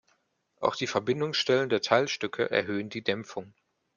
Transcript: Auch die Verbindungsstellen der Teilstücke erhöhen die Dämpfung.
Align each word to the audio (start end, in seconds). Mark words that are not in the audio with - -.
Auch 0.61 0.75
die 0.75 0.87
Verbindungsstellen 0.87 1.69
der 1.69 1.83
Teilstücke 1.83 2.49
erhöhen 2.49 2.89
die 2.89 3.03
Dämpfung. 3.03 3.53